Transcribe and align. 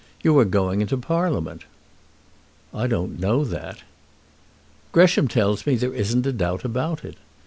You 0.23 0.35
are 0.39 0.45
going 0.45 0.81
into 0.81 0.97
Parliament." 0.97 1.65
"I 2.73 2.87
don't 2.87 3.19
know 3.19 3.45
that." 3.45 3.83
"Gresham 4.91 5.27
tells 5.27 5.67
me 5.67 5.75
there 5.75 5.93
isn't 5.93 6.25
a 6.25 6.33
doubt 6.33 6.65
about 6.65 7.05
it. 7.05 7.17